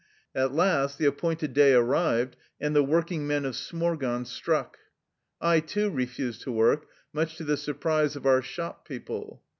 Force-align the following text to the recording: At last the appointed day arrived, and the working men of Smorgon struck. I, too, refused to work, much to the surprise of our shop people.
At 0.33 0.51
last 0.51 0.97
the 0.97 1.05
appointed 1.05 1.53
day 1.53 1.73
arrived, 1.73 2.35
and 2.59 2.75
the 2.75 2.81
working 2.83 3.27
men 3.27 3.45
of 3.45 3.55
Smorgon 3.55 4.25
struck. 4.25 4.79
I, 5.39 5.59
too, 5.59 5.91
refused 5.91 6.41
to 6.41 6.51
work, 6.51 6.87
much 7.13 7.35
to 7.37 7.43
the 7.43 7.55
surprise 7.55 8.15
of 8.15 8.25
our 8.25 8.41
shop 8.41 8.87
people. 8.87 9.43